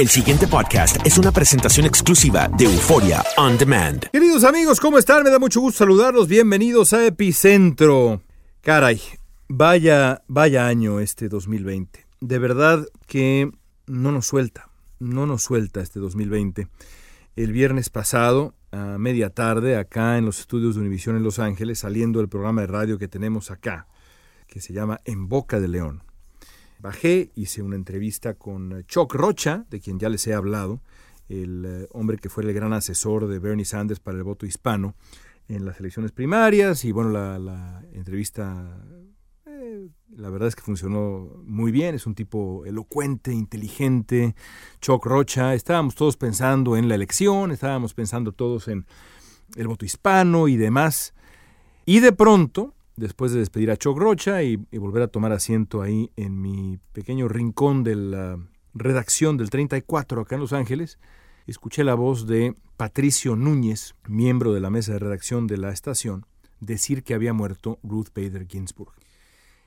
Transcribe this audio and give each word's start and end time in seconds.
El 0.00 0.08
siguiente 0.08 0.46
podcast 0.46 0.96
es 1.04 1.18
una 1.18 1.30
presentación 1.30 1.84
exclusiva 1.84 2.48
de 2.56 2.64
Euforia 2.64 3.22
On 3.36 3.58
Demand. 3.58 4.08
Queridos 4.10 4.44
amigos, 4.44 4.80
¿cómo 4.80 4.96
están? 4.96 5.22
Me 5.22 5.28
da 5.28 5.38
mucho 5.38 5.60
gusto 5.60 5.80
saludarlos. 5.80 6.26
Bienvenidos 6.26 6.94
a 6.94 7.04
Epicentro. 7.04 8.22
Caray, 8.62 8.98
vaya, 9.46 10.22
vaya 10.26 10.66
año 10.66 11.00
este 11.00 11.28
2020. 11.28 12.06
De 12.18 12.38
verdad 12.38 12.86
que 13.06 13.50
no 13.86 14.10
nos 14.10 14.24
suelta, 14.24 14.70
no 15.00 15.26
nos 15.26 15.42
suelta 15.42 15.82
este 15.82 16.00
2020. 16.00 16.68
El 17.36 17.52
viernes 17.52 17.90
pasado, 17.90 18.54
a 18.72 18.96
media 18.96 19.28
tarde, 19.28 19.76
acá 19.76 20.16
en 20.16 20.24
los 20.24 20.40
estudios 20.40 20.76
de 20.76 20.80
Univisión 20.80 21.16
en 21.16 21.24
Los 21.24 21.38
Ángeles, 21.38 21.80
saliendo 21.80 22.22
el 22.22 22.30
programa 22.30 22.62
de 22.62 22.68
radio 22.68 22.98
que 22.98 23.06
tenemos 23.06 23.50
acá, 23.50 23.86
que 24.46 24.62
se 24.62 24.72
llama 24.72 24.98
En 25.04 25.28
Boca 25.28 25.60
de 25.60 25.68
León. 25.68 26.09
Bajé, 26.80 27.30
hice 27.34 27.62
una 27.62 27.76
entrevista 27.76 28.34
con 28.34 28.84
Chuck 28.86 29.14
Rocha, 29.14 29.66
de 29.68 29.80
quien 29.80 29.98
ya 29.98 30.08
les 30.08 30.26
he 30.26 30.32
hablado, 30.32 30.80
el 31.28 31.64
eh, 31.66 31.88
hombre 31.92 32.16
que 32.16 32.28
fue 32.28 32.42
el 32.42 32.52
gran 32.54 32.72
asesor 32.72 33.28
de 33.28 33.38
Bernie 33.38 33.64
Sanders 33.64 34.00
para 34.00 34.16
el 34.16 34.24
voto 34.24 34.46
hispano 34.46 34.94
en 35.48 35.64
las 35.66 35.78
elecciones 35.78 36.10
primarias. 36.12 36.84
Y 36.84 36.92
bueno, 36.92 37.10
la, 37.10 37.38
la 37.38 37.84
entrevista, 37.92 38.82
eh, 39.46 39.88
la 40.16 40.30
verdad 40.30 40.48
es 40.48 40.56
que 40.56 40.62
funcionó 40.62 41.42
muy 41.44 41.70
bien. 41.70 41.94
Es 41.94 42.06
un 42.06 42.14
tipo 42.14 42.64
elocuente, 42.64 43.32
inteligente. 43.32 44.34
Chuck 44.80 45.04
Rocha, 45.04 45.54
estábamos 45.54 45.94
todos 45.94 46.16
pensando 46.16 46.76
en 46.76 46.88
la 46.88 46.94
elección, 46.94 47.50
estábamos 47.50 47.94
pensando 47.94 48.32
todos 48.32 48.68
en 48.68 48.86
el 49.54 49.68
voto 49.68 49.84
hispano 49.84 50.48
y 50.48 50.56
demás. 50.56 51.14
Y 51.84 52.00
de 52.00 52.12
pronto, 52.12 52.74
después 52.96 53.32
de 53.32 53.38
despedir 53.38 53.70
a 53.70 53.76
Chuck 53.76 53.98
Rocha 53.98 54.42
y, 54.42 54.58
y, 54.70 54.78
volver 54.78 55.02
a 55.02 55.08
tomar 55.08 55.32
asiento 55.32 55.82
ahí 55.82 56.10
en 56.16 56.40
mi 56.40 56.78
pequeño 56.92 57.28
rincón 57.28 57.84
de 57.84 57.94
la 57.94 58.38
redacción 58.74 59.36
del 59.36 59.50
34 59.50 60.22
acá 60.22 60.34
en 60.34 60.40
Los 60.40 60.52
Ángeles, 60.52 60.98
escuché 61.46 61.84
la 61.84 61.94
voz 61.94 62.26
de 62.26 62.54
Patricio 62.76 63.36
Núñez, 63.36 63.94
miembro 64.06 64.52
de 64.52 64.60
la 64.60 64.70
mesa 64.70 64.92
de 64.92 64.98
redacción 64.98 65.46
de 65.46 65.58
la 65.58 65.70
estación, 65.70 66.26
decir 66.60 67.02
que 67.02 67.14
había 67.14 67.32
muerto 67.32 67.78
Ruth 67.82 68.08
Bader 68.14 68.46
Ginsburg. 68.46 68.92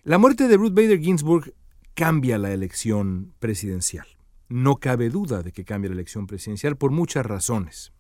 La 0.04 0.18
muerte 0.18 0.48
de 0.48 0.58
Ruth 0.58 0.74
Bader 0.74 1.00
Ginsburg 1.00 1.54
cambia 1.94 2.38
la 2.38 2.52
elección 2.52 3.34
presidencial. 3.40 4.08
No 4.50 4.78
cabe 4.78 5.10
duda 5.10 5.44
de 5.44 5.52
que 5.52 5.66
cambia 5.66 5.90
la 5.90 5.96
elección 5.96 6.28
presidencial 6.28 6.76
por 6.76 6.92
muchas 6.92 7.26
razones. 7.26 7.92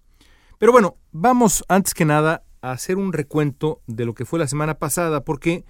Pero 0.59 0.72
bueno, 0.72 0.97
vamos 1.11 1.63
antes 1.67 1.94
que 1.94 2.05
nada 2.05 2.44
a 2.63 2.72
hacer 2.72 2.97
un 2.97 3.12
recuento 3.12 3.81
de 3.88 4.06
lo 4.06 4.13
que 4.13 4.25
fue 4.25 4.40
la 4.40 4.47
semana 4.47 4.79
pasada, 4.79 5.25
porque 5.25 5.66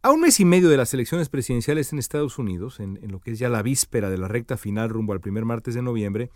a 0.00 0.12
un 0.12 0.20
mes 0.20 0.38
y 0.38 0.44
medio 0.44 0.68
de 0.68 0.76
las 0.76 0.94
elecciones 0.94 1.28
presidenciales 1.28 1.92
en 1.92 1.98
Estados 1.98 2.38
Unidos, 2.38 2.78
en, 2.78 3.00
lo 3.08 3.18
que 3.18 3.32
es 3.32 3.38
ya 3.40 3.48
la 3.48 3.62
víspera 3.62 4.08
de 4.08 4.16
la 4.16 4.28
recta 4.28 4.56
final 4.56 4.90
rumbo 4.90 5.12
al 5.12 5.20
primer 5.20 5.44
martes 5.44 5.74
de 5.74 5.82
noviembre, 5.82 6.30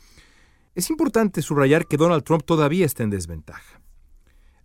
es 0.75 0.91
importante 0.91 1.43
subrayar 1.43 1.87
que 1.87 1.97
Donald 1.97 2.25
Trump 2.25 2.43
todavía 2.45 2.85
está 2.85 3.05
en 3.05 3.11
desventaja. 3.11 3.81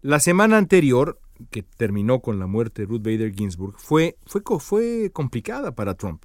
La 0.02 0.20
semana 0.20 0.58
anterior, 0.58 1.20
que 1.52 1.62
terminó 1.62 2.22
con 2.22 2.40
la 2.40 2.48
muerte 2.48 2.82
de 2.82 2.88
Ruth 2.88 3.04
Bader 3.04 3.32
Ginsburg, 3.32 3.76
fue, 3.78 4.18
fue, 4.26 4.42
fue 4.60 5.12
complicada 5.14 5.76
para 5.76 5.94
Trump. 5.94 6.24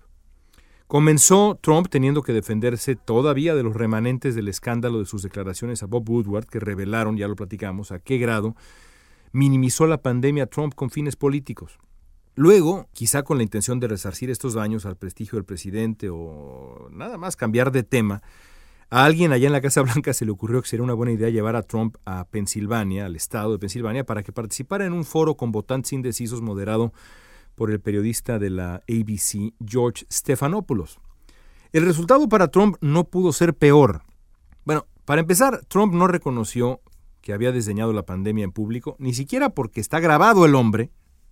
Comenzó 0.87 1.59
Trump 1.61 1.89
teniendo 1.91 2.23
que 2.23 2.33
defenderse 2.33 2.97
todavía 2.97 3.55
de 3.55 3.65
los 3.65 3.75
remanentes 3.75 4.35
del 4.35 4.49
escándalo 4.49 5.01
de 5.01 5.07
sus 5.07 5.23
declaraciones 5.23 5.83
a 5.83 5.87
Bob 5.87 6.09
Woodward, 6.09 6.47
que 6.47 6.59
revelaron, 6.59 7.19
ya 7.19 7.29
lo 7.29 7.37
platicamos, 7.37 7.93
a 7.93 7.99
qué 7.99 8.17
grado 8.17 8.57
minimizó 9.35 9.87
la 9.89 10.01
pandemia 10.01 10.47
Trump 10.47 10.75
con 10.75 10.91
fines 10.91 11.17
políticos. 11.17 11.79
Luego, 12.37 12.87
quizá 12.93 13.25
con 13.25 13.37
la 13.37 13.43
intención 13.43 13.81
de 13.81 13.89
resarcir 13.89 14.31
estos 14.31 14.55
daños 14.55 14.87
al 14.87 14.97
prestigio 14.97 15.37
del 15.37 15.45
presidente 15.45 16.09
o 16.09 16.89
nada 16.93 17.19
más 17.19 17.35
cambiar 17.35 17.73
de 17.73 17.83
tema, 17.83 18.23
a 18.91 19.05
alguien 19.05 19.33
allá 19.33 19.49
en 19.49 19.53
la 19.53 19.61
Casa 19.61 19.83
Blanca 19.83 20.15
se 20.15 20.25
le 20.25 20.31
ocurrió 20.31 20.63
que 20.63 20.69
sería 20.69 20.85
una 20.85 20.95
buena 20.95 21.13
idea 21.13 21.31
llevar 21.31 21.57
a 21.57 21.63
Trump 21.63 21.97
a 22.05 22.27
Pensilvania, 22.27 23.07
al 23.07 23.17
estado 23.17 23.51
de 23.51 23.59
Pensilvania, 23.59 24.07
para 24.07 24.23
que 24.23 24.33
participara 24.33 24.87
en 24.87 24.93
un 24.93 25.05
foro 25.05 25.37
con 25.37 25.51
votantes 25.51 25.93
indecisos 25.93 26.41
moderado 26.41 26.93
por 27.57 27.73
el 27.73 27.81
periodista 27.81 28.39
de 28.39 28.51
la 28.51 28.83
ABC, 28.89 29.53
George 29.67 30.07
Stephanopoulos. 30.13 31.01
El 31.73 31.85
resultado 31.85 32.29
para 32.29 32.49
Trump 32.49 32.77
no 32.81 33.03
pudo 33.03 33.33
ser 33.33 33.55
peor. 33.55 34.03
Bueno, 34.65 34.87
para 35.05 35.23
empezar, 35.23 35.65
Trump 35.67 35.93
no 35.93 36.07
reconoció 36.07 36.81
que 37.25 37.33
había 37.33 37.53
desdeñado 37.53 37.95
la 37.95 38.05
pandemia 38.05 38.45
en 38.45 38.53
público, 38.53 38.97
ni 38.99 39.15
siquiera 39.15 39.49
porque 39.49 39.81
está 39.81 39.99
grabado 39.99 40.45
el 40.45 40.55
hombre, 40.55 40.91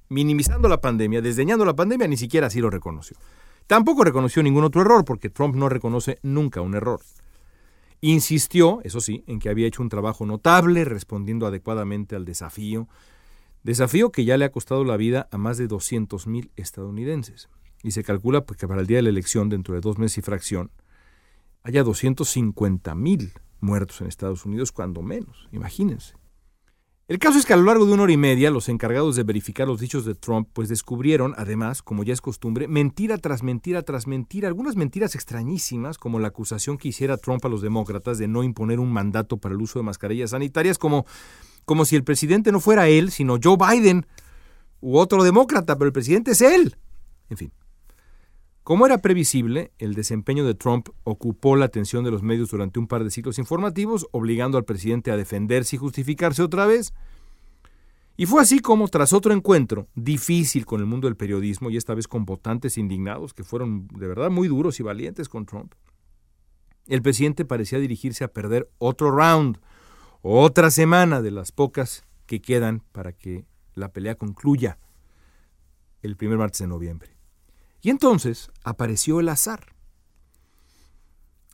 minimizando 0.08 0.66
la 0.66 0.80
pandemia, 0.80 1.20
desdeñando 1.20 1.66
la 1.66 1.76
pandemia, 1.76 2.08
ni 2.08 2.16
siquiera 2.16 2.46
así 2.46 2.62
lo 2.62 2.70
reconoció. 2.70 3.18
Tampoco 3.66 4.02
reconoció 4.02 4.42
ningún 4.42 4.64
otro 4.64 4.80
error, 4.80 5.04
porque 5.04 5.28
Trump 5.28 5.54
no 5.54 5.68
reconoce 5.68 6.18
nunca 6.22 6.62
un 6.62 6.74
error. 6.74 7.02
Insistió, 8.00 8.80
eso 8.84 9.02
sí, 9.02 9.22
en 9.26 9.38
que 9.38 9.50
había 9.50 9.66
hecho 9.66 9.82
un 9.82 9.90
trabajo 9.90 10.24
notable 10.24 10.86
respondiendo 10.86 11.46
adecuadamente 11.46 12.16
al 12.16 12.24
desafío, 12.24 12.88
desafío 13.62 14.10
que 14.12 14.24
ya 14.24 14.38
le 14.38 14.46
ha 14.46 14.50
costado 14.50 14.84
la 14.84 14.96
vida 14.96 15.28
a 15.30 15.36
más 15.36 15.58
de 15.58 15.68
200.000 15.68 16.52
estadounidenses. 16.56 17.50
Y 17.82 17.90
se 17.90 18.02
calcula 18.02 18.46
pues, 18.46 18.58
que 18.58 18.66
para 18.66 18.80
el 18.80 18.86
día 18.86 18.96
de 18.96 19.02
la 19.02 19.10
elección, 19.10 19.50
dentro 19.50 19.74
de 19.74 19.82
dos 19.82 19.98
meses 19.98 20.16
y 20.16 20.22
fracción, 20.22 20.70
haya 21.64 21.84
250.000 21.84 23.32
muertos 23.62 24.00
en 24.02 24.08
Estados 24.08 24.44
Unidos, 24.44 24.72
cuando 24.72 25.00
menos, 25.00 25.48
imagínense. 25.52 26.14
El 27.08 27.18
caso 27.18 27.38
es 27.38 27.44
que 27.44 27.52
a 27.52 27.56
lo 27.56 27.64
largo 27.64 27.84
de 27.84 27.92
una 27.92 28.04
hora 28.04 28.12
y 28.12 28.16
media, 28.16 28.50
los 28.50 28.68
encargados 28.68 29.16
de 29.16 29.22
verificar 29.22 29.66
los 29.66 29.80
dichos 29.80 30.04
de 30.04 30.14
Trump, 30.14 30.48
pues 30.52 30.68
descubrieron, 30.68 31.34
además, 31.36 31.82
como 31.82 32.04
ya 32.04 32.12
es 32.12 32.20
costumbre, 32.20 32.68
mentira 32.68 33.18
tras 33.18 33.42
mentira 33.42 33.82
tras 33.82 34.06
mentira, 34.06 34.48
algunas 34.48 34.76
mentiras 34.76 35.14
extrañísimas, 35.14 35.98
como 35.98 36.20
la 36.20 36.28
acusación 36.28 36.78
que 36.78 36.88
hiciera 36.88 37.16
Trump 37.16 37.44
a 37.44 37.48
los 37.48 37.60
demócratas 37.60 38.18
de 38.18 38.28
no 38.28 38.42
imponer 38.42 38.80
un 38.80 38.92
mandato 38.92 39.36
para 39.36 39.54
el 39.54 39.60
uso 39.60 39.78
de 39.78 39.84
mascarillas 39.84 40.30
sanitarias, 40.30 40.78
como, 40.78 41.04
como 41.64 41.84
si 41.84 41.96
el 41.96 42.04
presidente 42.04 42.52
no 42.52 42.60
fuera 42.60 42.88
él, 42.88 43.10
sino 43.10 43.38
Joe 43.42 43.56
Biden 43.58 44.06
u 44.80 44.96
otro 44.96 45.22
demócrata, 45.22 45.76
pero 45.76 45.86
el 45.86 45.92
presidente 45.92 46.30
es 46.30 46.40
él. 46.40 46.76
En 47.28 47.36
fin. 47.36 47.52
Como 48.62 48.86
era 48.86 48.98
previsible, 48.98 49.72
el 49.78 49.94
desempeño 49.94 50.46
de 50.46 50.54
Trump 50.54 50.88
ocupó 51.02 51.56
la 51.56 51.64
atención 51.64 52.04
de 52.04 52.12
los 52.12 52.22
medios 52.22 52.50
durante 52.50 52.78
un 52.78 52.86
par 52.86 53.02
de 53.02 53.10
ciclos 53.10 53.40
informativos, 53.40 54.06
obligando 54.12 54.56
al 54.56 54.64
presidente 54.64 55.10
a 55.10 55.16
defenderse 55.16 55.74
y 55.74 55.78
justificarse 55.80 56.42
otra 56.42 56.66
vez. 56.66 56.94
Y 58.16 58.26
fue 58.26 58.40
así 58.40 58.60
como, 58.60 58.86
tras 58.86 59.12
otro 59.12 59.32
encuentro 59.32 59.88
difícil 59.96 60.64
con 60.64 60.78
el 60.80 60.86
mundo 60.86 61.08
del 61.08 61.16
periodismo, 61.16 61.70
y 61.70 61.76
esta 61.76 61.94
vez 61.94 62.06
con 62.06 62.24
votantes 62.24 62.78
indignados 62.78 63.34
que 63.34 63.42
fueron 63.42 63.88
de 63.88 64.06
verdad 64.06 64.30
muy 64.30 64.46
duros 64.46 64.78
y 64.78 64.84
valientes 64.84 65.28
con 65.28 65.44
Trump, 65.44 65.74
el 66.86 67.02
presidente 67.02 67.44
parecía 67.44 67.80
dirigirse 67.80 68.22
a 68.22 68.32
perder 68.32 68.70
otro 68.78 69.10
round, 69.10 69.58
otra 70.20 70.70
semana 70.70 71.20
de 71.20 71.32
las 71.32 71.50
pocas 71.50 72.04
que 72.26 72.40
quedan 72.40 72.84
para 72.92 73.12
que 73.12 73.44
la 73.74 73.92
pelea 73.92 74.14
concluya 74.14 74.78
el 76.00 76.16
primer 76.16 76.38
martes 76.38 76.60
de 76.60 76.68
noviembre. 76.68 77.21
Y 77.82 77.90
entonces 77.90 78.50
apareció 78.62 79.20
el 79.20 79.28
azar. 79.28 79.74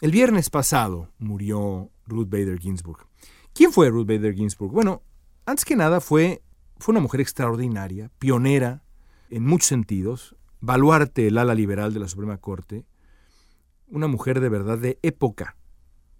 El 0.00 0.12
viernes 0.12 0.50
pasado 0.50 1.10
murió 1.18 1.90
Ruth 2.06 2.28
Bader 2.28 2.58
Ginsburg. 2.60 3.06
¿Quién 3.54 3.72
fue 3.72 3.88
Ruth 3.88 4.06
Bader 4.06 4.34
Ginsburg? 4.34 4.70
Bueno, 4.70 5.02
antes 5.46 5.64
que 5.64 5.74
nada 5.74 6.00
fue, 6.00 6.42
fue 6.76 6.92
una 6.92 7.00
mujer 7.00 7.20
extraordinaria, 7.20 8.10
pionera 8.18 8.84
en 9.30 9.44
muchos 9.44 9.68
sentidos, 9.68 10.36
baluarte 10.60 11.26
el 11.26 11.38
ala 11.38 11.54
liberal 11.54 11.92
de 11.92 12.00
la 12.00 12.08
Suprema 12.08 12.38
Corte, 12.38 12.84
una 13.88 14.06
mujer 14.06 14.40
de 14.40 14.50
verdad 14.50 14.78
de 14.78 14.98
época. 15.02 15.56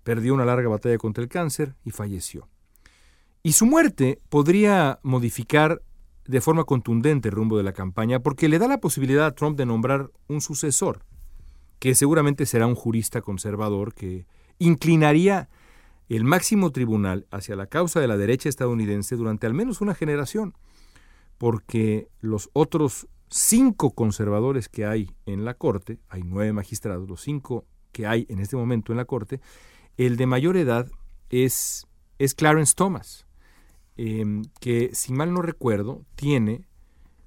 Perdió 0.02 0.32
una 0.32 0.46
larga 0.46 0.68
batalla 0.68 0.96
contra 0.96 1.22
el 1.22 1.28
cáncer 1.28 1.76
y 1.84 1.90
falleció. 1.90 2.48
Y 3.42 3.52
su 3.52 3.66
muerte 3.66 4.20
podría 4.30 4.98
modificar 5.02 5.82
de 6.28 6.42
forma 6.42 6.64
contundente 6.64 7.30
el 7.30 7.34
rumbo 7.34 7.56
de 7.56 7.64
la 7.64 7.72
campaña 7.72 8.20
porque 8.20 8.48
le 8.48 8.58
da 8.58 8.68
la 8.68 8.80
posibilidad 8.80 9.26
a 9.26 9.34
Trump 9.34 9.56
de 9.56 9.66
nombrar 9.66 10.10
un 10.28 10.42
sucesor, 10.42 11.00
que 11.78 11.94
seguramente 11.94 12.44
será 12.44 12.66
un 12.66 12.74
jurista 12.74 13.22
conservador 13.22 13.94
que 13.94 14.26
inclinaría 14.58 15.48
el 16.10 16.24
máximo 16.24 16.70
tribunal 16.70 17.26
hacia 17.30 17.56
la 17.56 17.66
causa 17.66 18.00
de 18.00 18.08
la 18.08 18.18
derecha 18.18 18.50
estadounidense 18.50 19.16
durante 19.16 19.46
al 19.46 19.54
menos 19.54 19.80
una 19.80 19.94
generación, 19.94 20.54
porque 21.38 22.08
los 22.20 22.50
otros 22.52 23.08
cinco 23.30 23.92
conservadores 23.92 24.68
que 24.68 24.84
hay 24.84 25.10
en 25.24 25.46
la 25.46 25.54
Corte, 25.54 25.98
hay 26.10 26.22
nueve 26.24 26.52
magistrados, 26.52 27.08
los 27.08 27.22
cinco 27.22 27.64
que 27.92 28.06
hay 28.06 28.26
en 28.28 28.40
este 28.40 28.56
momento 28.56 28.92
en 28.92 28.98
la 28.98 29.06
Corte, 29.06 29.40
el 29.96 30.18
de 30.18 30.26
mayor 30.26 30.58
edad 30.58 30.90
es, 31.30 31.86
es 32.18 32.34
Clarence 32.34 32.74
Thomas, 32.76 33.27
Em, 34.00 34.44
que 34.60 34.90
si 34.94 35.12
mal 35.12 35.34
no 35.34 35.42
recuerdo, 35.42 36.04
tiene 36.14 36.68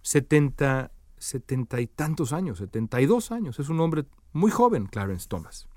70, 0.04 0.90
70 1.18 1.82
y 1.82 1.88
tantos 1.88 2.32
años, 2.32 2.60
72 2.60 3.32
años. 3.34 3.60
Es 3.60 3.68
un 3.68 3.82
hombre 3.82 4.06
muy 4.32 4.52
joven, 4.52 4.86
Clarence 4.86 5.28
Thomas. 5.28 5.68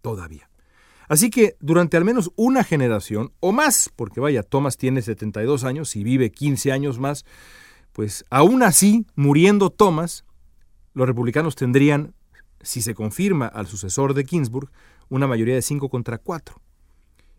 Todavía. 0.00 0.48
Así 1.08 1.30
que 1.30 1.56
durante 1.58 1.96
al 1.96 2.04
menos 2.04 2.30
una 2.36 2.62
generación, 2.62 3.32
o 3.40 3.50
más, 3.50 3.90
porque 3.96 4.20
vaya, 4.20 4.44
Thomas 4.44 4.76
tiene 4.76 5.02
72 5.02 5.64
años 5.64 5.96
y 5.96 6.04
vive 6.04 6.30
15 6.30 6.70
años 6.70 7.00
más, 7.00 7.24
pues 7.92 8.24
aún 8.30 8.62
así, 8.62 9.04
muriendo 9.16 9.70
Thomas, 9.70 10.24
los 10.94 11.08
republicanos 11.08 11.56
tendrían, 11.56 12.14
si 12.60 12.82
se 12.82 12.94
confirma 12.94 13.46
al 13.46 13.66
sucesor 13.66 14.14
de 14.14 14.24
Ginsburg, 14.24 14.70
una 15.08 15.26
mayoría 15.26 15.56
de 15.56 15.62
5 15.62 15.88
contra 15.88 16.18
4. 16.18 16.60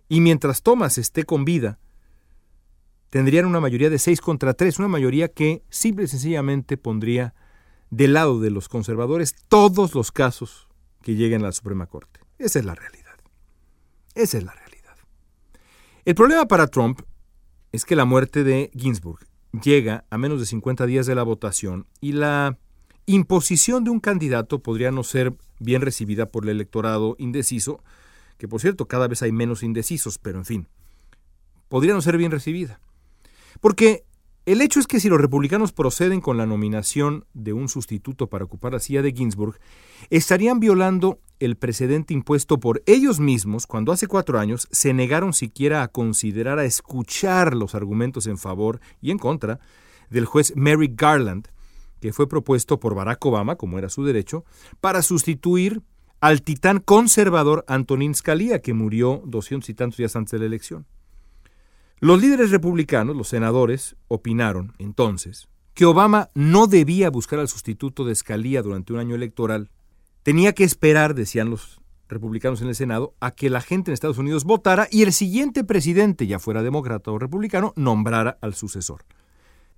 Y 0.09 0.19
mientras 0.19 0.61
Thomas 0.61 0.97
esté 0.97 1.23
con 1.23 1.45
vida, 1.45 1.79
tendrían 3.09 3.45
una 3.45 3.59
mayoría 3.59 3.89
de 3.89 3.99
6 3.99 4.21
contra 4.21 4.53
3, 4.53 4.79
una 4.79 4.87
mayoría 4.87 5.29
que 5.29 5.63
simple 5.69 6.05
y 6.05 6.07
sencillamente 6.07 6.77
pondría 6.77 7.33
del 7.89 8.13
lado 8.13 8.39
de 8.39 8.51
los 8.51 8.69
conservadores 8.69 9.35
todos 9.47 9.95
los 9.95 10.11
casos 10.11 10.67
que 11.01 11.15
lleguen 11.15 11.41
a 11.41 11.47
la 11.47 11.51
Suprema 11.51 11.87
Corte. 11.87 12.19
Esa 12.37 12.59
es 12.59 12.65
la 12.65 12.75
realidad. 12.75 13.17
Esa 14.15 14.37
es 14.37 14.43
la 14.43 14.53
realidad. 14.53 14.95
El 16.05 16.15
problema 16.15 16.47
para 16.47 16.67
Trump 16.67 17.01
es 17.71 17.85
que 17.85 17.95
la 17.95 18.05
muerte 18.05 18.43
de 18.43 18.71
Ginsburg 18.75 19.19
llega 19.63 20.05
a 20.09 20.17
menos 20.17 20.39
de 20.39 20.45
50 20.45 20.85
días 20.85 21.05
de 21.05 21.15
la 21.15 21.23
votación 21.23 21.87
y 22.01 22.13
la 22.13 22.57
imposición 23.05 23.83
de 23.83 23.89
un 23.89 23.99
candidato 23.99 24.59
podría 24.59 24.91
no 24.91 25.03
ser 25.03 25.33
bien 25.59 25.81
recibida 25.81 26.27
por 26.27 26.43
el 26.43 26.49
electorado 26.49 27.15
indeciso, 27.17 27.83
que 28.37 28.47
por 28.47 28.61
cierto 28.61 28.87
cada 28.87 29.07
vez 29.07 29.23
hay 29.23 29.31
menos 29.31 29.63
indecisos, 29.63 30.19
pero 30.19 30.37
en 30.37 30.45
fin, 30.45 30.67
podría 31.67 31.93
no 31.93 32.01
ser 32.01 32.17
bien 32.17 32.31
recibida. 32.31 32.79
Porque 33.59 34.05
el 34.45 34.61
hecho 34.61 34.79
es 34.79 34.87
que 34.87 34.99
si 34.99 35.09
los 35.09 35.21
republicanos 35.21 35.73
proceden 35.73 36.21
con 36.21 36.37
la 36.37 36.47
nominación 36.47 37.25
de 37.33 37.53
un 37.53 37.69
sustituto 37.69 38.29
para 38.29 38.45
ocupar 38.45 38.73
la 38.73 38.79
silla 38.79 39.01
de 39.01 39.11
Ginsburg, 39.11 39.59
estarían 40.09 40.59
violando 40.59 41.19
el 41.39 41.55
precedente 41.55 42.13
impuesto 42.13 42.59
por 42.59 42.81
ellos 42.85 43.19
mismos 43.19 43.67
cuando 43.67 43.91
hace 43.91 44.07
cuatro 44.07 44.39
años 44.39 44.67
se 44.71 44.93
negaron 44.93 45.33
siquiera 45.33 45.83
a 45.83 45.87
considerar 45.87 46.57
a 46.57 46.65
escuchar 46.65 47.55
los 47.55 47.75
argumentos 47.75 48.27
en 48.27 48.37
favor 48.37 48.79
y 49.01 49.11
en 49.11 49.19
contra 49.19 49.59
del 50.09 50.25
juez 50.25 50.53
Merrick 50.55 50.99
Garland, 50.99 51.49
que 52.01 52.13
fue 52.13 52.27
propuesto 52.27 52.79
por 52.79 52.95
Barack 52.95 53.23
Obama, 53.25 53.55
como 53.55 53.77
era 53.77 53.89
su 53.89 54.03
derecho, 54.03 54.45
para 54.81 55.01
sustituir 55.01 55.83
al 56.21 56.41
titán 56.41 56.79
conservador 56.79 57.65
Antonin 57.67 58.15
Scalia, 58.15 58.61
que 58.61 58.73
murió 58.73 59.21
doscientos 59.25 59.69
y 59.69 59.73
tantos 59.73 59.97
días 59.97 60.15
antes 60.15 60.31
de 60.31 60.39
la 60.39 60.45
elección. 60.45 60.85
Los 62.01 62.21
líderes 62.21 62.51
republicanos, 62.51 63.17
los 63.17 63.27
senadores, 63.27 63.97
opinaron 64.07 64.73
entonces 64.79 65.49
que 65.73 65.85
Obama 65.85 66.29
no 66.33 66.67
debía 66.67 67.09
buscar 67.09 67.39
al 67.39 67.49
sustituto 67.49 68.05
de 68.05 68.15
Scalia 68.15 68.61
durante 68.61 68.93
un 68.93 68.99
año 68.99 69.15
electoral. 69.15 69.69
Tenía 70.23 70.53
que 70.53 70.63
esperar, 70.63 71.13
decían 71.13 71.49
los 71.49 71.81
republicanos 72.07 72.61
en 72.61 72.69
el 72.69 72.75
Senado, 72.75 73.15
a 73.19 73.31
que 73.31 73.49
la 73.49 73.59
gente 73.59 73.91
en 73.91 73.93
Estados 73.93 74.17
Unidos 74.17 74.45
votara 74.45 74.87
y 74.89 75.03
el 75.03 75.11
siguiente 75.11 75.65
presidente, 75.65 76.25
ya 76.25 76.39
fuera 76.39 76.63
demócrata 76.63 77.11
o 77.11 77.19
republicano, 77.19 77.73
nombrara 77.75 78.37
al 78.41 78.55
sucesor. 78.55 79.03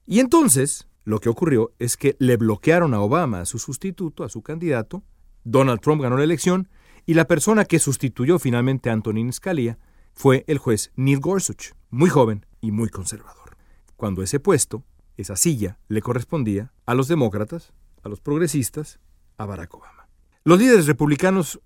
Y 0.06 0.20
entonces, 0.20 0.88
lo 1.04 1.20
que 1.20 1.30
ocurrió 1.30 1.72
es 1.80 1.98
que 1.98 2.16
le 2.20 2.38
bloquearon 2.38 2.94
a 2.94 3.02
Obama 3.02 3.42
a 3.42 3.46
su 3.46 3.58
sustituto, 3.58 4.24
a 4.24 4.30
su 4.30 4.44
candidato, 4.44 5.04
Donald 5.44 5.82
Trump 5.82 6.04
ganó 6.04 6.18
la 6.18 6.24
elección, 6.24 6.70
y 7.08 7.16
la 7.16 7.26
persona 7.26 7.66
que 7.66 7.80
sustituyó 7.80 8.38
finalmente 8.38 8.92
a 8.92 8.94
Antonin 8.94 9.34
Scalia 9.34 9.80
fue 10.14 10.46
el 10.48 10.60
juez 10.60 10.92
Neil 10.96 11.20
Gorsuch, 11.20 11.74
muy 11.92 12.10
joven 12.10 12.46
y 12.62 12.72
muy 12.72 12.90
conservador. 12.90 13.58
Cuando 13.98 14.24
ese 14.24 14.40
puesto, 14.40 14.84
esa 15.18 15.36
silla, 15.36 15.78
le 15.90 16.02
correspondía 16.02 16.72
a 16.86 16.96
los 16.96 17.08
demócratas, 17.08 17.74
a 18.02 18.10
los 18.10 18.22
progresistas, 18.22 19.00
a 19.38 19.46
Barack 19.46 19.76
Obama. 19.76 20.08
Los 20.44 20.58
líderes 20.58 20.88
republicanos 20.88 21.62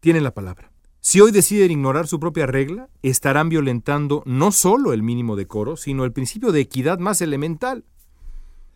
tienen 0.00 0.24
la 0.24 0.32
palabra. 0.32 0.72
Si 1.00 1.20
hoy 1.20 1.30
deciden 1.30 1.70
ignorar 1.70 2.06
su 2.06 2.18
propia 2.20 2.46
regla, 2.46 2.88
estarán 3.02 3.48
violentando 3.48 4.22
no 4.26 4.52
solo 4.52 4.92
el 4.92 5.02
mínimo 5.02 5.36
decoro, 5.36 5.76
sino 5.76 6.04
el 6.04 6.12
principio 6.12 6.52
de 6.52 6.60
equidad 6.60 6.98
más 6.98 7.20
elemental. 7.20 7.84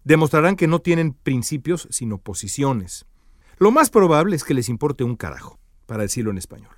Demostrarán 0.04 0.56
que 0.56 0.66
no 0.66 0.80
tienen 0.80 1.14
principios, 1.14 1.88
sino 1.90 2.18
posiciones. 2.18 3.06
Lo 3.58 3.70
más 3.70 3.90
probable 3.90 4.34
es 4.36 4.44
que 4.44 4.54
les 4.54 4.68
importe 4.68 5.04
un 5.04 5.16
carajo, 5.16 5.58
para 5.86 6.02
decirlo 6.02 6.30
en 6.30 6.38
español. 6.38 6.74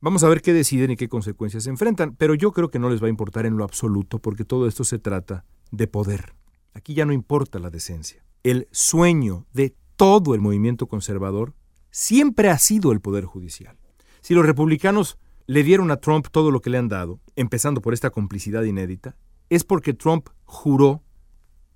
Vamos 0.00 0.22
a 0.22 0.28
ver 0.28 0.42
qué 0.42 0.52
deciden 0.52 0.92
y 0.92 0.96
qué 0.96 1.08
consecuencias 1.08 1.64
se 1.64 1.70
enfrentan, 1.70 2.14
pero 2.14 2.34
yo 2.34 2.52
creo 2.52 2.70
que 2.70 2.78
no 2.78 2.88
les 2.88 3.02
va 3.02 3.06
a 3.06 3.10
importar 3.10 3.46
en 3.46 3.56
lo 3.56 3.64
absoluto 3.64 4.20
porque 4.20 4.44
todo 4.44 4.68
esto 4.68 4.84
se 4.84 5.00
trata 5.00 5.44
de 5.72 5.88
poder. 5.88 6.36
Aquí 6.72 6.94
ya 6.94 7.04
no 7.04 7.12
importa 7.12 7.58
la 7.58 7.68
decencia. 7.68 8.24
El 8.44 8.68
sueño 8.70 9.46
de 9.52 9.74
todo 9.96 10.36
el 10.36 10.40
movimiento 10.40 10.86
conservador 10.86 11.54
siempre 11.90 12.48
ha 12.48 12.58
sido 12.58 12.92
el 12.92 13.00
poder 13.00 13.24
judicial. 13.24 13.76
Si 14.20 14.34
los 14.34 14.46
republicanos 14.46 15.18
le 15.48 15.64
dieron 15.64 15.90
a 15.90 15.96
Trump 15.96 16.28
todo 16.30 16.52
lo 16.52 16.60
que 16.60 16.70
le 16.70 16.78
han 16.78 16.88
dado, 16.88 17.18
empezando 17.34 17.80
por 17.80 17.92
esta 17.92 18.10
complicidad 18.10 18.62
inédita, 18.62 19.16
es 19.50 19.64
porque 19.64 19.94
Trump 19.94 20.28
juró, 20.44 21.02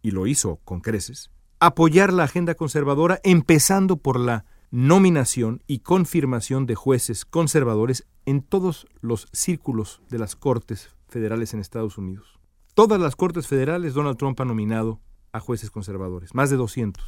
y 0.01 0.13
lo 0.13 0.29
hizo 0.29 0.61
con 0.65 0.81
creces, 0.81 1.33
apoyar 1.59 2.13
la 2.13 2.25
agenda 2.25 2.55
conservadora, 2.55 3.19
empezando 3.25 3.97
por 3.97 4.21
la 4.21 4.45
nominación 4.71 5.63
y 5.67 5.81
confirmación 5.81 6.67
de 6.67 6.77
jueces 6.77 7.25
conservadores 7.25 8.07
en 8.27 8.43
todos 8.43 8.87
los 9.01 9.29
círculos 9.33 10.03
de 10.09 10.19
las 10.19 10.37
Cortes 10.37 10.91
federales 11.09 11.55
en 11.55 11.61
Estados 11.61 11.99
Unidos. 11.99 12.39
Todas 12.75 13.01
las 13.01 13.17
Cortes 13.17 13.47
federales 13.47 13.95
Donald 13.95 14.17
Trump 14.17 14.41
ha 14.41 14.45
nominado 14.45 15.01
a 15.33 15.41
jueces 15.41 15.71
conservadores, 15.71 16.35
más 16.35 16.51
de 16.51 16.57
200. 16.57 17.05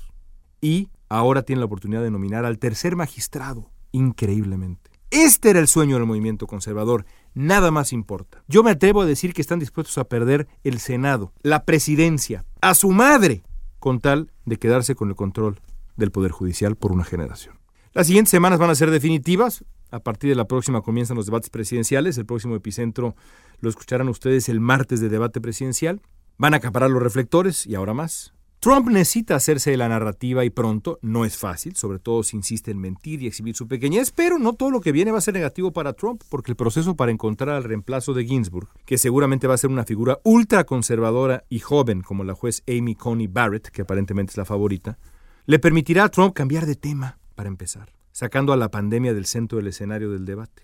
Y 0.60 0.90
ahora 1.08 1.42
tiene 1.42 1.60
la 1.60 1.66
oportunidad 1.66 2.02
de 2.02 2.10
nominar 2.10 2.44
al 2.44 2.58
tercer 2.58 2.96
magistrado, 2.96 3.70
increíblemente. 3.92 4.90
Este 5.10 5.50
era 5.50 5.60
el 5.60 5.68
sueño 5.68 5.96
del 5.96 6.06
movimiento 6.06 6.46
conservador, 6.46 7.06
nada 7.34 7.70
más 7.70 7.92
importa. 7.92 8.42
Yo 8.48 8.62
me 8.62 8.72
atrevo 8.72 9.02
a 9.02 9.06
decir 9.06 9.32
que 9.32 9.42
están 9.42 9.60
dispuestos 9.60 9.96
a 9.98 10.04
perder 10.04 10.48
el 10.64 10.80
Senado, 10.80 11.32
la 11.42 11.64
presidencia, 11.64 12.44
a 12.60 12.74
su 12.74 12.90
madre, 12.90 13.44
con 13.78 14.00
tal 14.00 14.32
de 14.44 14.56
quedarse 14.56 14.94
con 14.94 15.10
el 15.10 15.14
control 15.14 15.60
del 15.96 16.10
Poder 16.10 16.32
Judicial 16.32 16.76
por 16.76 16.90
una 16.90 17.04
generación. 17.04 17.58
Las 17.92 18.08
siguientes 18.08 18.30
semanas 18.30 18.58
van 18.58 18.70
a 18.70 18.74
ser 18.74 18.90
definitivas. 18.90 19.64
A 19.94 20.00
partir 20.00 20.28
de 20.28 20.34
la 20.34 20.48
próxima 20.48 20.80
comienzan 20.80 21.16
los 21.16 21.26
debates 21.26 21.50
presidenciales. 21.50 22.18
El 22.18 22.26
próximo 22.26 22.56
epicentro 22.56 23.14
lo 23.60 23.68
escucharán 23.68 24.08
ustedes 24.08 24.48
el 24.48 24.58
martes 24.58 25.00
de 25.00 25.08
debate 25.08 25.40
presidencial. 25.40 26.00
Van 26.36 26.52
a 26.52 26.56
acaparar 26.56 26.90
los 26.90 27.00
reflectores 27.00 27.64
y 27.64 27.76
ahora 27.76 27.94
más. 27.94 28.34
Trump 28.58 28.88
necesita 28.88 29.36
hacerse 29.36 29.70
de 29.70 29.76
la 29.76 29.88
narrativa 29.88 30.44
y 30.44 30.50
pronto, 30.50 30.98
no 31.00 31.24
es 31.24 31.36
fácil, 31.36 31.76
sobre 31.76 32.00
todo 32.00 32.24
si 32.24 32.36
insiste 32.36 32.72
en 32.72 32.78
mentir 32.78 33.22
y 33.22 33.28
exhibir 33.28 33.54
su 33.54 33.68
pequeñez, 33.68 34.10
pero 34.10 34.40
no 34.40 34.54
todo 34.54 34.72
lo 34.72 34.80
que 34.80 34.90
viene 34.90 35.12
va 35.12 35.18
a 35.18 35.20
ser 35.20 35.34
negativo 35.34 35.72
para 35.72 35.92
Trump, 35.92 36.24
porque 36.28 36.50
el 36.50 36.56
proceso 36.56 36.96
para 36.96 37.12
encontrar 37.12 37.50
al 37.50 37.62
reemplazo 37.62 38.14
de 38.14 38.24
Ginsburg, 38.24 38.68
que 38.86 38.98
seguramente 38.98 39.46
va 39.46 39.54
a 39.54 39.58
ser 39.58 39.70
una 39.70 39.84
figura 39.84 40.18
ultra 40.24 40.64
conservadora 40.64 41.44
y 41.48 41.60
joven 41.60 42.00
como 42.00 42.24
la 42.24 42.34
juez 42.34 42.64
Amy 42.66 42.96
Coney 42.96 43.28
Barrett, 43.28 43.68
que 43.68 43.82
aparentemente 43.82 44.32
es 44.32 44.38
la 44.38 44.44
favorita, 44.44 44.98
le 45.46 45.60
permitirá 45.60 46.02
a 46.02 46.08
Trump 46.08 46.34
cambiar 46.34 46.66
de 46.66 46.74
tema, 46.74 47.18
para 47.36 47.48
empezar, 47.48 47.92
sacando 48.14 48.52
a 48.52 48.56
la 48.56 48.70
pandemia 48.70 49.12
del 49.12 49.26
centro 49.26 49.58
del 49.58 49.66
escenario 49.66 50.08
del 50.08 50.24
debate. 50.24 50.62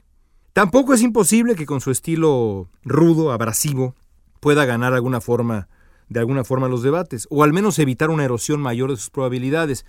Tampoco 0.52 0.94
es 0.94 1.02
imposible 1.02 1.56
que 1.56 1.66
con 1.66 1.80
su 1.80 1.90
estilo 1.90 2.70
rudo, 2.84 3.32
abrasivo, 3.32 3.96
pueda 4.38 4.64
ganar 4.64 4.94
alguna 4.94 5.20
forma, 5.20 5.68
de 6.08 6.20
alguna 6.20 6.44
forma 6.44 6.68
los 6.68 6.84
debates, 6.84 7.26
o 7.28 7.42
al 7.42 7.52
menos 7.52 7.80
evitar 7.80 8.08
una 8.08 8.24
erosión 8.24 8.60
mayor 8.60 8.90
de 8.90 8.96
sus 8.96 9.10
probabilidades. 9.10 9.84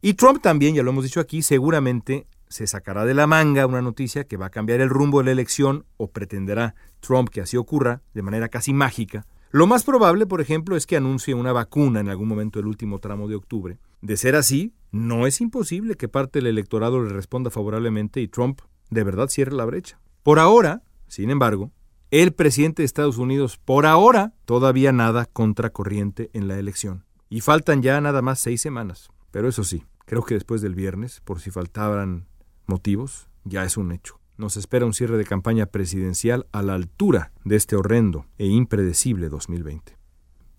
Y 0.00 0.14
Trump 0.14 0.42
también, 0.42 0.76
ya 0.76 0.84
lo 0.84 0.90
hemos 0.90 1.02
dicho 1.02 1.18
aquí, 1.18 1.42
seguramente 1.42 2.28
se 2.48 2.68
sacará 2.68 3.04
de 3.04 3.14
la 3.14 3.26
manga 3.26 3.66
una 3.66 3.82
noticia 3.82 4.24
que 4.24 4.36
va 4.36 4.46
a 4.46 4.50
cambiar 4.50 4.80
el 4.80 4.88
rumbo 4.88 5.18
de 5.18 5.24
la 5.24 5.32
elección, 5.32 5.84
o 5.96 6.08
pretenderá 6.08 6.76
Trump 7.00 7.30
que 7.30 7.40
así 7.40 7.56
ocurra, 7.56 8.02
de 8.14 8.22
manera 8.22 8.48
casi 8.48 8.72
mágica. 8.72 9.26
Lo 9.50 9.66
más 9.66 9.82
probable, 9.82 10.26
por 10.26 10.40
ejemplo, 10.40 10.76
es 10.76 10.86
que 10.86 10.96
anuncie 10.96 11.34
una 11.34 11.52
vacuna 11.52 11.98
en 11.98 12.08
algún 12.08 12.28
momento 12.28 12.60
del 12.60 12.68
último 12.68 13.00
tramo 13.00 13.26
de 13.26 13.34
octubre. 13.34 13.78
De 14.02 14.16
ser 14.16 14.36
así, 14.36 14.72
no 14.92 15.26
es 15.26 15.40
imposible 15.40 15.96
que 15.96 16.08
parte 16.08 16.38
del 16.38 16.48
electorado 16.48 17.02
le 17.02 17.08
responda 17.08 17.50
favorablemente 17.50 18.20
y 18.20 18.28
Trump 18.28 18.60
de 18.90 19.02
verdad 19.04 19.28
cierre 19.28 19.52
la 19.52 19.64
brecha. 19.64 19.98
Por 20.22 20.38
ahora, 20.38 20.82
sin 21.08 21.30
embargo, 21.30 21.72
el 22.10 22.32
presidente 22.32 22.82
de 22.82 22.86
Estados 22.86 23.16
Unidos, 23.16 23.56
por 23.56 23.86
ahora, 23.86 24.34
todavía 24.44 24.92
nada 24.92 25.24
contracorriente 25.24 26.30
en 26.34 26.46
la 26.46 26.58
elección. 26.58 27.06
Y 27.30 27.40
faltan 27.40 27.80
ya 27.80 27.98
nada 28.02 28.20
más 28.20 28.38
seis 28.38 28.60
semanas. 28.60 29.08
Pero 29.30 29.48
eso 29.48 29.64
sí, 29.64 29.86
creo 30.04 30.22
que 30.22 30.34
después 30.34 30.60
del 30.60 30.74
viernes, 30.74 31.22
por 31.24 31.40
si 31.40 31.50
faltaban 31.50 32.26
motivos, 32.66 33.28
ya 33.44 33.64
es 33.64 33.78
un 33.78 33.92
hecho. 33.92 34.20
Nos 34.36 34.58
espera 34.58 34.84
un 34.84 34.92
cierre 34.92 35.16
de 35.16 35.24
campaña 35.24 35.64
presidencial 35.64 36.46
a 36.52 36.60
la 36.60 36.74
altura 36.74 37.32
de 37.44 37.56
este 37.56 37.76
horrendo 37.76 38.26
e 38.36 38.46
impredecible 38.46 39.30
2020. 39.30 39.96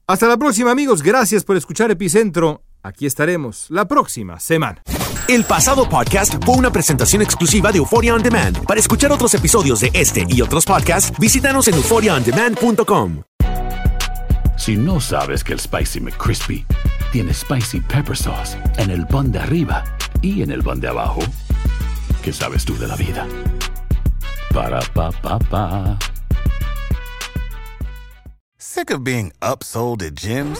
Hasta 0.07 0.27
la 0.27 0.37
próxima 0.37 0.71
amigos, 0.71 1.03
gracias 1.03 1.43
por 1.43 1.55
escuchar 1.55 1.91
Epicentro. 1.91 2.63
Aquí 2.83 3.05
estaremos 3.05 3.67
la 3.69 3.85
próxima 3.87 4.41
semana. 4.41 4.83
El 5.29 5.45
pasado 5.45 5.87
podcast 5.87 6.33
fue 6.43 6.55
una 6.55 6.69
presentación 6.69 7.21
exclusiva 7.21 7.71
de 7.71 7.77
Euphoria 7.77 8.13
On 8.13 8.21
Demand. 8.21 8.65
Para 8.65 8.77
escuchar 8.77 9.09
otros 9.13 9.33
episodios 9.33 9.79
de 9.79 9.89
este 9.93 10.25
y 10.27 10.41
otros 10.41 10.65
podcasts, 10.65 11.17
visítanos 11.17 11.69
en 11.69 11.75
euphoriaondemand.com. 11.75 13.21
Si 14.57 14.75
no 14.75 14.99
sabes 14.99 15.45
que 15.45 15.53
el 15.53 15.61
Spicy 15.61 16.01
McCrispy 16.01 16.65
tiene 17.13 17.33
Spicy 17.33 17.79
Pepper 17.79 18.17
Sauce 18.17 18.57
en 18.77 18.89
el 18.89 19.07
pan 19.07 19.31
de 19.31 19.39
arriba 19.39 19.85
y 20.21 20.41
en 20.41 20.51
el 20.51 20.61
pan 20.61 20.81
de 20.81 20.89
abajo, 20.89 21.21
¿qué 22.21 22.33
sabes 22.33 22.65
tú 22.65 22.77
de 22.77 22.87
la 22.87 22.97
vida? 22.97 23.25
Para, 24.53 24.81
pa, 24.93 25.09
pa, 25.11 25.39
pa. 25.39 25.97
Sick 28.57 28.91
of 28.91 29.05
being 29.05 29.31
upsold 29.41 30.03
at 30.03 30.15
gyms? 30.15 30.59